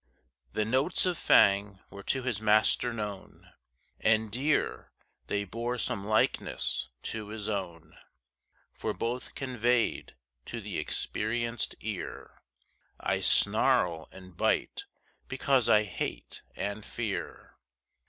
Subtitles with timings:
[0.53, 3.51] The notes of Fang were to his master known
[3.99, 4.91] And dear
[5.27, 7.95] they bore some likeness to his own;
[8.73, 10.15] For both conveyed,
[10.47, 12.41] to the experienced ear,
[12.99, 14.85] "I snarl and bite
[15.27, 17.53] because I hate and fear."